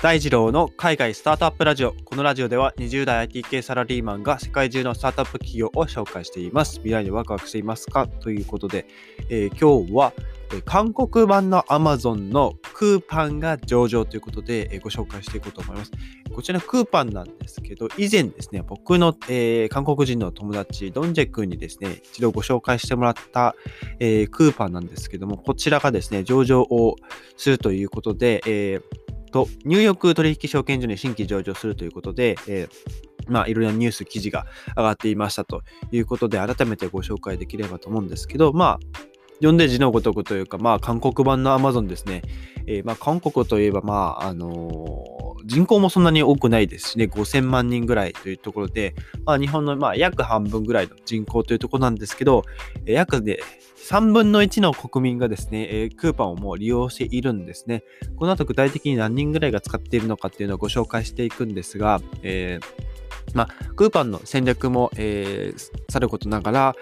[0.00, 1.92] 大二郎の海外スタートアップラジオ。
[2.04, 6.74] このラジオでは20代 IT 系サラリーマンが世界中のスタートアップ企業を紹介しています。
[6.76, 8.06] 未来にワクワクしていますか？
[8.06, 8.86] ということで、
[9.28, 10.12] えー、今日は、
[10.54, 15.90] え、韓国版の Amazon のクーパンが上場ということで、えー、ご紹介していこうと思います。
[16.32, 23.56] こちらのクーパンなんですけど、以前ですね、僕の、えー、韓国人の友達、ドンジェ君にですね、一度ご紹介してもらった、
[23.98, 26.94] え、クーパンなんですけども、こちらがですね、上場を
[27.36, 34.46] するということで、えーと、ニューヨーク取引証券所に新規上場するということで、えーまあ、いろいろなニュース、記事が
[34.76, 42.22] 上がっていましたということで、改めてご紹介できればと思うんですけど、まあ、読んで字のごとくというか、まあ、韓国版の Amazon ですね。
[42.66, 52.44] えー、まあ、韓国といえば、まあ、あのー、人口もそんなに多くないですしね、5000万人ぐらいというところで、まあ、日本の、まあ、約半分ぐらいの人口というところなんですけど、
[52.84, 53.40] えー、約で、
[53.88, 57.84] 3分の1の国民がですね、えー、クーパンをもう利用しているんですね。
[58.16, 63.07] この後具体的に何人ぐらいが使っているのかっていうのをご紹介していくんですが、えー、
[63.38, 66.74] まあ、クーパンの戦略も、えー、さることながら、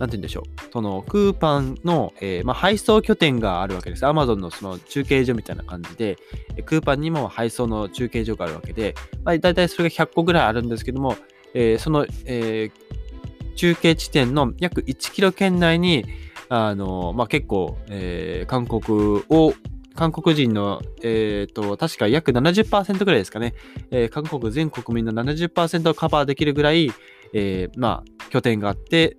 [0.00, 0.72] なんて言うんでしょう。
[0.72, 4.04] その、クーパンの、えー、まあ、配送拠点があるわけです。
[4.04, 6.18] アマゾンのその中継所みたいな感じで、
[6.66, 11.14] クーパンにも配送の中継所があるわけで、まあ、大体それが100個ぐらいあるんですけども、
[11.54, 16.06] えー、その、えー、中継地点の約1キロ圏内に、
[16.48, 19.54] あの、まあ、結構、えー、韓国を、
[20.00, 23.52] 韓国人の、えっ、ー、と、確か約70%ぐらいですかね、
[23.90, 26.90] えー、韓国全国民の70%をカバーできるぐらい、
[27.34, 29.18] えー、まあ、拠点があって、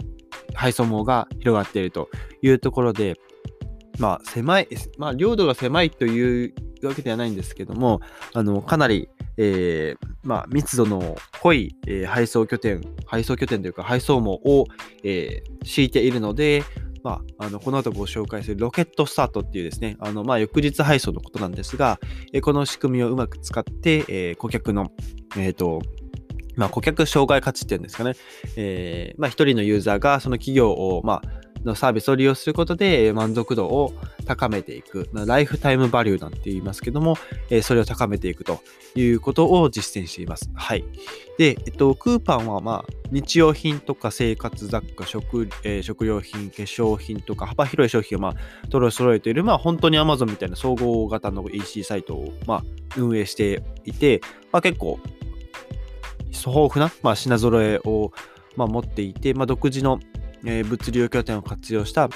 [0.55, 2.09] 配送網が広がっていると
[2.41, 3.15] いうところで、
[3.99, 7.99] まあ、狭い、まあ、領土が狭いというわけではないんですけども、
[8.33, 14.65] あの、かなり、えー、まあ、密度の濃い、えー、配送拠点、配送拠点というか配送網を、
[15.03, 16.63] えー、敷いているので、
[17.03, 21.99] まあ、あのこの後ご紹介するロケットスタートっていうですね、あのまあ、翌日配送のことなんですが、
[22.33, 24.91] えこの仕組みをうまく使って、え、顧客の、
[25.37, 25.81] えっ、と、
[26.55, 28.13] まあ、顧客障害価値っていうんですかね、
[28.55, 33.93] えー、まあ、一人のユーザーがその企業を、まあ、のサービスを利用することで満足度を
[34.25, 37.17] 高めていく、ライフタイムバリューなんて言いますけども、
[37.49, 38.61] え、それを高めていくと
[38.95, 40.49] いうことを実践しています。
[40.53, 40.83] はい。
[41.37, 52.63] で、えっと、クーパンは、まあ、日用品とか生活雑貨、食,、えー、食料品、化粧品とか幅広い商品を、まあ、取り揃えている、まあ、本当に Amazon みたいな総合型の EC サイトを、まあ、
[52.97, 54.99] 運営していて、まあ、結構、
[56.31, 58.11] 豊富な、まあ、品揃えを、
[58.55, 59.99] まあ、持っていて、まあ、独自の
[60.45, 62.09] えー、物流拠点を活用した、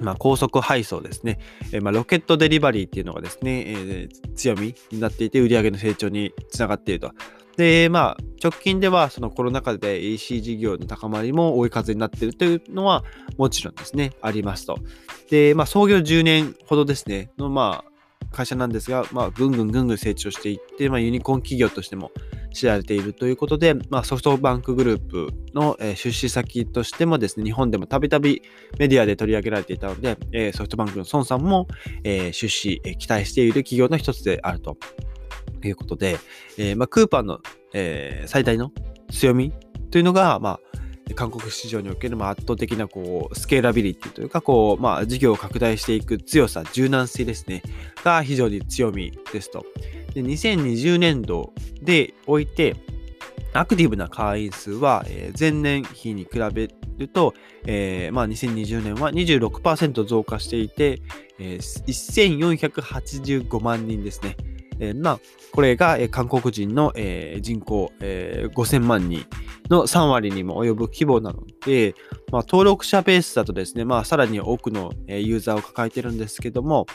[0.00, 1.38] まあ、高速配送ですね、
[1.72, 7.12] えー、まあ、ロケットデリバリーっていうのがですね、えー、強みになっていて、売上の成長につながっていると。
[7.56, 13.04] で、まあ、直近ではそのコロナ禍で EC 事業の高まりも追い風になっているというのは
[13.36, 14.78] もちろんですね、ありますと。
[15.28, 17.90] で、まあ、創業10年ほどですね、の、まあ、
[18.32, 22.12] 会社なんですが、まあ、ぐんぐんぐんぐん成長していって、まあ、ユニコーン企業としても
[22.52, 28.42] 知られているということで、まあ、ソフトバンクグループの、え、出資先としてもですね、日本でもたびたび
[28.78, 31.68] メディアで取り上げられていたので、え、ソフトバンクの孫さんも、
[32.04, 34.76] え、出資、え、期待している企業の一つであると
[35.64, 36.18] いうことで、
[36.58, 37.40] えまあ、クーパーの、
[37.72, 38.72] え、最大の
[39.10, 39.52] 強み
[39.90, 40.79] というのが、まあ、
[41.14, 47.62] 韓国市場における圧倒的なこうスケーラビリティというかこう、まあ、事業を拡大していく強さ、柔軟性ですね、
[48.04, 49.64] が非常に強みですと。
[50.14, 52.76] で2020年度でおいて、
[53.52, 55.04] アクティブな会員数は、
[55.38, 57.34] 前年比に比べると、
[57.66, 61.00] えー、まあ、2020年は26%増加していて、
[61.38, 64.36] えー、1485万人ですね。
[64.78, 65.20] えー、まあ、
[65.52, 66.92] これが、韓国人の、
[67.40, 69.24] 人口、え5000万人
[69.68, 71.94] の3割にも及ぶ規模なので、
[72.32, 76.86] まあ、登録者ベースだとですね、まあ、さらに多くのユーザーを抱えてるんですけども、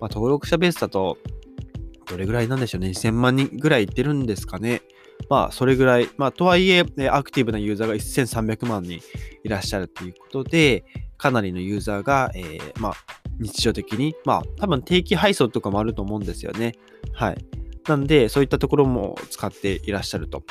[0.00, 1.18] まあ、登録者ベースだと、
[2.08, 2.88] どれぐらいなんでしょうね。
[2.88, 4.82] 2000万人ぐらいいってるんですかね。
[5.28, 6.08] まあ、それぐらい。
[6.16, 9.00] まあ、とはいえ、アクティブなユーザーが1300万人
[9.42, 10.84] いらっしゃるということで、
[11.18, 12.94] かなりのユーザーが、えー、まあ、
[13.38, 16.74] 日常的に、まあ、多分定期配送とかもあると思うんですよね。
[17.12, 17.44] はい。
[17.88, 20.42] なんで、そういったところも使っていらっしゃると。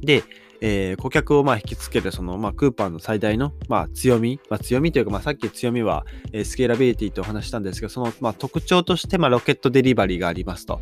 [0.00, 0.24] で、
[0.64, 10.80] えー、顧客をまあ引きつけるその、まあ、クーパーの最大の、まあ、強み、まあ、強みというか、まあ、さっき強みは、え、スケーラビリティとお話したんですけど、その、まあ、特徴として、まあ、ロケットデリバリーがありますと。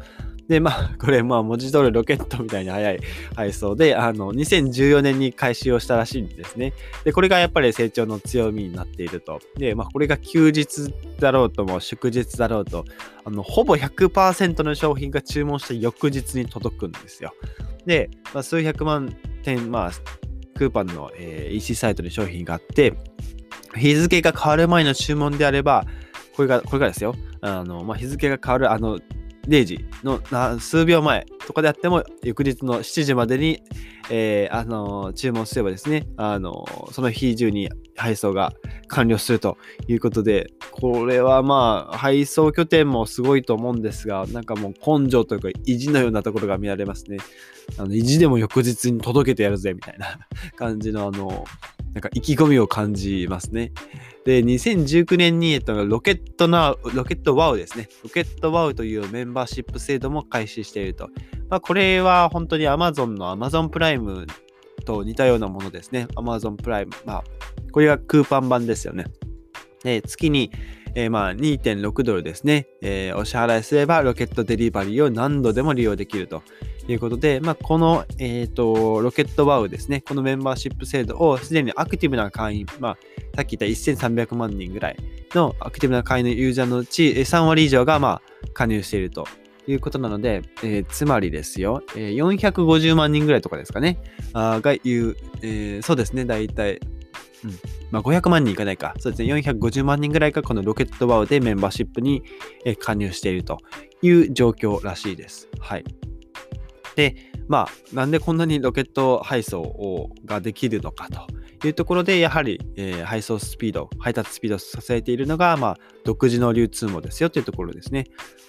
[0.50, 2.98] で、まあ、これ、まあ、文字通りロケットみたいに速い
[3.36, 6.72] 配送で、あの、2014年に開始をしたらしいんですね。
[7.04, 9.38] で、これがやっぱり成長の強みになっていると。
[9.56, 12.84] で、まあ、これが休日だろうとも、祝日だろうと、
[13.24, 17.32] あの、ほぼ100%の商品が注文した翌日に届くんですよ。
[17.86, 19.90] で、まあ、数百万点、まあ、
[20.58, 22.94] クーパンの、えー、EC サイトに商品があって、
[23.76, 25.86] 日付が変わる前の注文であれば、
[26.34, 27.14] これが、これがですよ。
[27.40, 28.98] あの、まあ、日付が変わる、あの、
[29.48, 30.20] 0時の
[30.60, 33.62] 数秒前とかであっても、翌日の7時までに、
[34.10, 38.52] えー、あのー、注文すればですね、あのー、その日中に配送が
[38.88, 39.56] 完了すると
[39.86, 47.18] いうことで、これはまあ、配送拠点もすごいと思うんですが、なんかもう根性というか意地のようなところが見られますね。
[47.78, 50.18] あの意地でも翌日に届けてやるぜみたいな
[50.56, 51.44] 感じのあの、
[51.94, 53.72] なんか意気込みを感じますね。
[54.24, 57.88] で、2019年に、えっと、ロケットな、ロケットワウですね。
[58.04, 61.08] ロケットワウというメンバーシップ制度も開始していると。
[61.48, 64.26] まあ、これは本当に Amazon の Amazon プライム
[64.84, 66.06] と似たようなものですね。
[66.16, 66.92] Amazon プライム。
[67.04, 67.24] まあ、
[67.72, 69.06] これがクーパン版ですよね。
[69.82, 70.52] で、月に、
[70.94, 76.42] えー、まあ2.6ドルですね、えー、お支払いすればロケットデリバリーを何度でも利用できると
[76.92, 82.98] いうことで、まあ、この、えーと、ロケットワウですね、このメンバーシップ制度をすでにアクティブな会員、まあ、
[83.36, 84.96] さっき言った1300万人ぐらい
[85.34, 88.22] のアクティブな会員のユーザーのうち3割以上が、まあ、
[88.54, 89.26] 加入していると
[89.66, 93.98] いうことなので、えー、つまりですよ、えー、450万人ぐらいとかですかね、
[94.32, 96.80] あが言う、えー、そうですね、大体、
[97.44, 97.58] うん。
[97.90, 98.94] まあ、500万人いかないか。
[98.98, 99.32] そうですね。
[99.34, 102.22] 450万人ぐらいがこのロケットワウでメンバーシップに
[102.78, 103.58] 加入していると
[104.02, 105.48] いう状況らしいです。
[105.58, 105.84] はい。
[106.96, 107.16] で、
[107.48, 111.08] まあ、なんでこんなにロケット配送をができるのか
[111.60, 118.06] というところで、やはり、えー、配送スピード、配達スピードを支えているのが、まあ、独自の流通網ですよというところですね。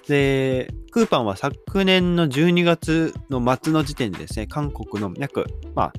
[0.07, 5.45] で、クーパンは昨年の12月の末の時点でですね、韓国の約、
[5.75, 5.93] まあ、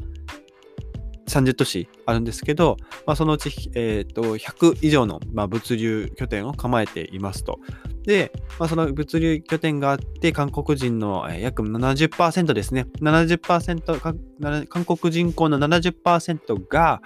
[1.28, 7.58] 30都市あるんですけど、まあ、そのうち、えー、と100以上の、まあ、物流拠点を構えていますと。
[8.04, 12.86] で、まあ、その物流拠点があって、韓国人の、約70%ですね。
[13.00, 17.00] 70%韓国人口の70%が、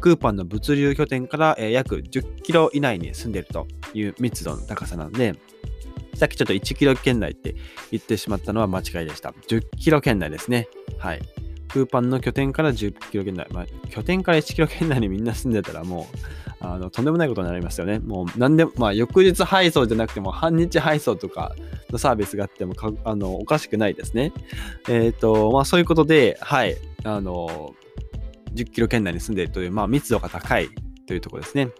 [0.00, 5.34] クーパンの物流拠点から、約10キロ以内に住んでいるという密度の高さなので、
[6.14, 7.54] さっきちょっと1キロ圏内って
[7.90, 9.30] 言ってしまったのは間違いでした。
[9.48, 10.68] 10キロ圏内ですね。
[10.98, 11.22] はい。
[11.72, 16.16] クーパンの拠点から10キロ圏内、まあ、拠点から1キロ圏内にみんな住んでたらもう、
[16.60, 17.98] あの、とんでもないことになりますよね。
[17.98, 21.54] もう、なんでまあ、翌日配送じゃなくても、半日配送とか
[21.90, 22.74] のサービスがあっても、
[23.04, 24.32] あの、おかしくないですね。
[24.88, 27.74] えっ、ー、と、まあ、そういうことで、はい、あの、
[28.54, 30.68] 10キロ圏内に住んでいるという、まあ、密度が高い
[31.06, 31.70] というところですね。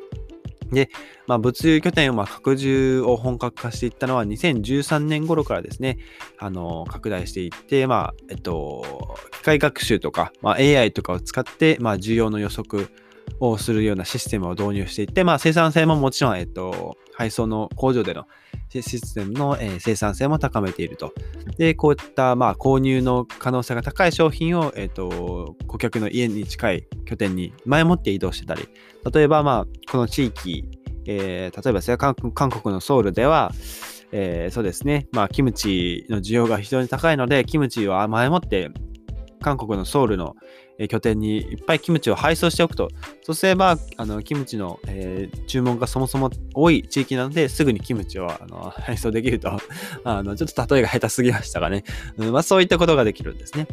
[0.73, 0.91] で、
[1.27, 5.99] まあ、物流拠点をま拡充を本格化していったのは2013年頃からですね、
[6.39, 12.89] あの拡大していって、まあ、えっと、機械学習とか、まあ、AI とかを使って、まあ、需要の予測
[13.41, 18.27] をするようなシステムを導入していって、まあ、生産性ももちろん、えっと、配送の工場での
[18.81, 21.13] システムの、生産性も高めていると。
[21.59, 28.69] で、こういった、まあ、購入の可能性が高い商品を、えっ、と、顧客の家に近い拠点に前もって移動してたり、
[29.13, 30.65] 例えば、まあ、この地域、
[31.07, 33.53] えー、例えば、韓国のソウルでは、
[34.13, 38.71] えー、そうですね、まあ、キムチの需要が非常に高いので、キムチは前もって
[39.43, 40.37] 韓国のソウルの
[40.89, 42.89] 拠点にいっぱいキムチを配送しておくと。
[43.23, 49.59] そうすれば、あのキムチの、えー、注文がそもそも多い地域なので、すぐにキムチをあの 配送できると。
[50.05, 51.85] あのちょっと例えが下手すぎましたがね。
[52.17, 53.67] うんまあ、そういったことができるんですね。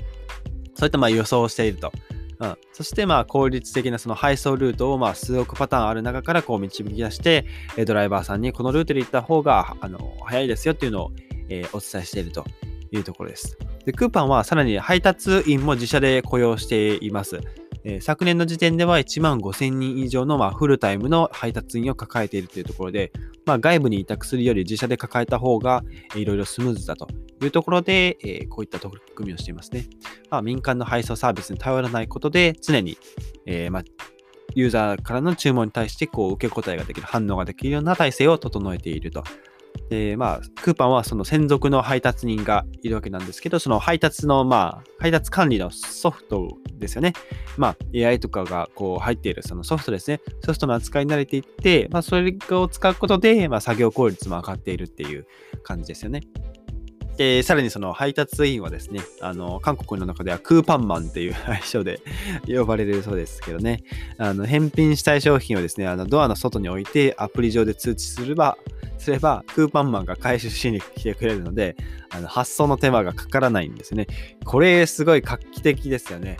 [0.75, 1.91] そういったまあ予想をしていると。
[2.39, 7.45] うん、そしてまあ効率的なその配送ルートをまあ数億パターンある中からこう導き出して、
[7.85, 11.11] ドライバーさんにこのルートで行った方があの早いですよっていうのを、
[11.49, 12.45] えー、お伝えしていると
[12.91, 13.57] いうところです。
[13.85, 17.39] で、クーパンはさらに配達員も自社で雇用しています。
[17.83, 23.11] え、昨年の時点では1万5000人以上の、ま、フルタイムの配達員を抱えているというところで、
[23.45, 25.83] まあ、外部に委託するより自社で抱えた方が、
[26.15, 27.07] いろいろスムーズだと
[27.41, 29.87] いうところで、え、こういった取り組みをしていますね。
[30.29, 32.97] まあ、民間の配送サービスに頼らないことで、常に、
[33.45, 33.83] え、ま、
[34.55, 39.23] ユーザーからの注文に対してこう受け答えができる、反応ができるような体制を整えていると
[39.89, 47.13] で、まあ、クーパンはその専属の配達人がいるわけなんですけど、その配達の、まあ、配達管理のソフトですよね。
[47.57, 50.21] まあ、AI とかがこう入っているそのソフトですね。
[50.45, 55.25] ソフトの扱いに慣れていって、まあ、それを使うことで、まあ、作業効率も上がっているっていう
[55.63, 56.21] 感じですよね。
[57.19, 61.99] で、さらにその配達員はですね、あの、韓国の中ではクーパンマンっていう 愛称で
[62.47, 63.83] 呼ばれるそうですけどね、
[64.17, 68.57] あの、返品したい商品をですね、あの、ドアの外に置いてアプリ上で通知すれば、
[68.97, 71.75] すれば、クーパンマンが回収しに来てくれるので、
[72.09, 74.07] あの発送の手間がかからないんですね。
[74.45, 76.37] これ、すごい画期的ですよね。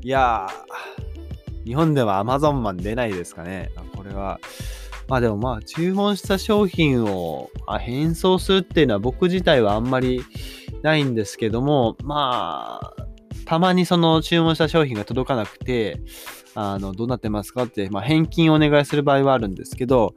[0.00, 3.72] いやー、日本では Amazon マン出ないですかね。
[3.96, 4.38] これは、
[5.10, 7.50] まあでもまあ注文した商品を
[7.80, 10.24] 返送するっていうのは僕自体はあんまり
[10.82, 12.94] ないんですけども、まあ、
[13.44, 16.00] たまにその注文した商品が届かなくて、
[16.54, 20.14] あの、どうなってますかって、まあ、返金をお願いする場合はあるんですけど、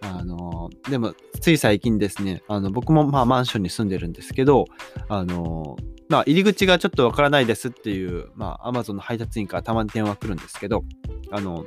[0.00, 4.64] あの、でも、つい最近ですね、あの、僕もまあマンションに住んでるんですけど、
[5.08, 5.76] あの、
[6.08, 10.82] まあ、入り口がちょっとわからないですっていう、まあ、アマゾンの配達員からたまに電話来るんですけど、
[11.30, 11.64] あの、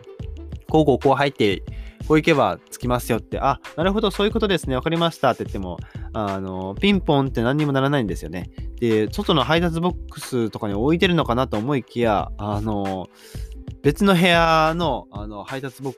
[0.70, 1.64] こうこうこう入って、
[2.08, 5.78] こう行けば着きますよって、あ、なるほど、そういうことですね、わかりましたって言っても、
[6.14, 8.50] あの、ピンポンって何にもならないんですよね。
[8.80, 13.08] で、外の配達ボックスとかに置いてるのかなと思いきや、あの、
[13.82, 15.94] 別の部屋のあの配達ボッ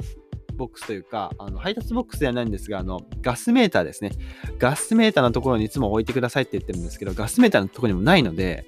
[0.58, 4.12] ボックスというか、あの配達ボックスではないんですが、あのガスメーターですね。
[4.60, 8.66] ガスメーターのところにいつも置いてくださいって言ってるんですけど、ガスメーターのところにもないので、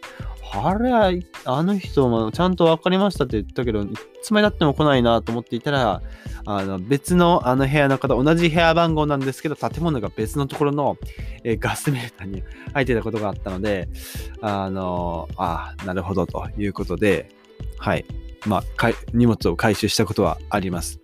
[0.51, 1.11] あれは、
[1.45, 3.89] あの人もちゃんと分かりましたって言ったけど、い
[4.23, 6.01] つまでたっても来ないなと思っていたら、
[6.45, 10.97] あの別のあの部屋の方、同じ部屋番号なんですけど、建物が別のところの、
[11.43, 12.43] え、ガスメーターに
[12.73, 13.89] 入ってたことがあったので、
[14.41, 17.29] あのあなるほどということで、
[17.77, 18.05] はい。
[18.45, 20.99] まあ、荷物を回収したことはあります。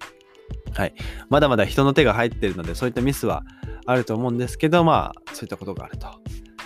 [0.75, 0.93] はい。
[1.29, 3.43] まだまだ人の手が入ってるので、そういったミスは
[3.85, 6.07] あると思うんですけど、まあ、そういったことがあると。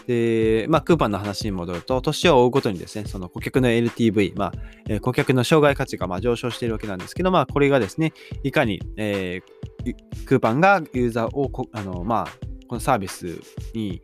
[0.07, 4.53] で、まあ、クーパンの話に戻ると、年を追うごとにですね、その顧客の LTV、まあ、
[4.87, 8.13] えー、顧客の障害価値がま上昇しているわけなんですけど、まあ、これがですね、
[8.43, 12.27] いかに、えー、クーパンがユーザーをあの、まあ、
[12.67, 13.39] このサービス
[13.75, 14.01] に、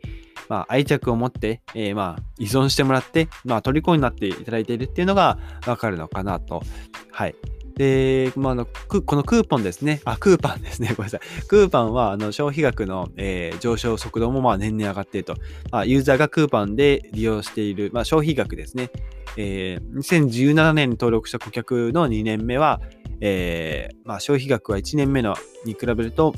[0.48, 6.62] まあ、愛着を持って、えー、まあ、依存してもらって、まあ、虜になっていただいているっていうのがわかるのかなと。
[7.10, 7.34] はい。
[7.76, 10.00] で、まあ、あのこのクーポンですね。
[10.04, 10.88] あ、クーパンですね。
[10.96, 11.46] ごめんなさい。
[11.46, 15.34] クーパンはあの消費額の、えー、上昇速度もまあ年々上がっていると。
[15.70, 18.90] まあ、ユーザーがクーパンで利用している、まあ、消費額ですね。
[19.36, 22.80] えー、2017年に登録した顧客の2年目は、
[23.20, 26.34] えーまあ、消費額は1年目のに比べると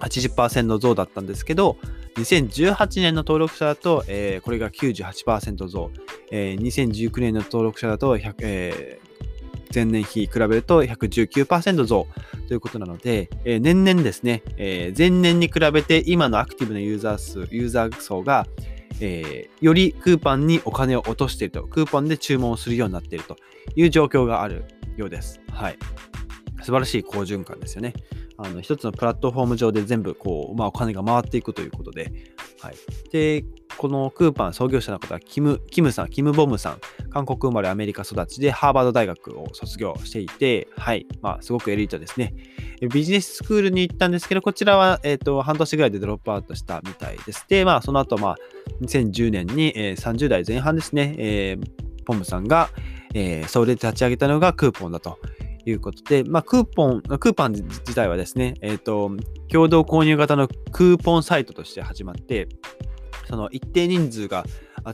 [0.00, 1.76] 80%増だったんですけど、
[2.16, 5.90] 2018年の登録者だと、えー、これが98%増、
[6.30, 9.01] えー、2019年の登録者だと、100、えー、
[9.72, 12.06] 前年比比べると119%増
[12.48, 18.46] ということなので、えー、年々ですね、えー、前年に比べて今のアクティブなユーザー数、ユーザー層が、
[19.00, 23.36] えー、よりクーパンにお金を落としていると、クーパンで注文をするようになっていると
[23.74, 24.64] いう状況がある
[24.96, 25.40] ようです。
[25.50, 25.78] はい。
[26.60, 27.94] 素晴らしい好循環ですよね。
[28.38, 32.12] あの一つのプラットフォーム上で全部こう、まあ、お金が回っていくということで、
[32.60, 32.74] はい、
[33.10, 33.44] で
[33.78, 36.78] このクーパン創業者の方はキムキムさん、キム・ボムさん、
[37.10, 42.34] 韓国生まれアメリカ育ちでハーバード大学を卒業していて、はい、まあ、すごくエリートですね。
[42.92, 47.44] ビジネススクールに行ったんですけど、こちらは、えーと、半年ぐらいでドロップアウトしたみたいです。
[47.48, 48.36] で、まあ、その後、まあ、
[48.82, 52.70] 2010年に、えー、30代前半ですね、えー、ポムさんが、
[53.14, 55.18] えー、それで立ち上げたのがクーポンだと
[55.64, 59.12] いうことで、まあ、クーポン、クーパン自体はですね、えっ、ー、と、
[59.48, 62.48] 共同購入型のクーポンサイトとして始まって、
[63.28, 64.44] その一定人数が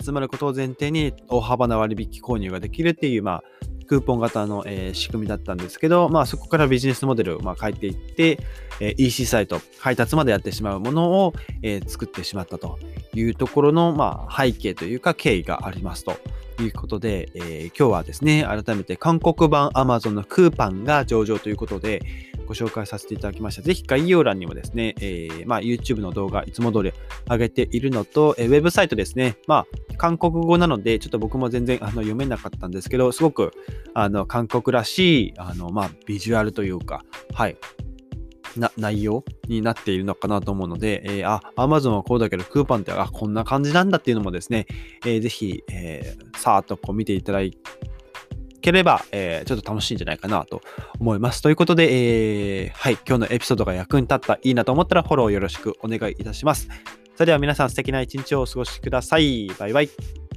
[0.00, 3.42] 集まることを前提に大幅な割引購入ができるっていう、まあ、
[3.86, 8.38] クーポン型の、えー、仕組みだったんですけど、まあ、そこからビジネスモデルを、まあ、変えていって、
[8.80, 11.32] えー、EC サイト、配達までやってしまうものを、
[11.62, 12.78] えー、作ってしまったと
[13.14, 16.16] いうところの、まあ、背景というか経緯がありますと。
[16.60, 22.02] いうことで、えー、今日はですね、改めて韓国版 Amazon のクーパンが上場ということで、
[22.48, 23.62] ご紹介させていただきました。
[23.62, 26.92] ぜひ概要欄にもですね、えー、まあ、YouTube の動画いつも通り
[27.30, 29.36] 上げているのと、えー、ウェブサイトですね。
[29.46, 33.52] まあ、韓国語なので、ちょっと僕も全然あの読めなかったんですけど、すごく
[33.92, 37.56] あの韓国らしいあの、まあ、ビジュアルというか、はい、
[38.56, 44.66] な内容になっているのかなと思うので、えー、あ、Amazon はこうだけど、クーパンってあこんな感じなんだっていうのもですね、
[45.04, 47.58] えー、ぜひ、えー、さーっとこう見ていただい
[48.60, 50.60] ければ、えー、ちょっと楽しいんじゃないかなと
[50.98, 51.42] 思います。
[51.42, 56.68] ということで、えー、はい、今日のエピソードが役に立った、いいなと思ったらフォローよろしくお願いいたします。
[57.14, 59.48] それでは皆さん素敵な一日をお過ごしください。
[59.58, 60.27] バイバイ。